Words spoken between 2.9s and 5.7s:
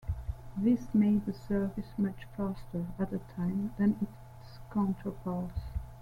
at the time, than its counterparts.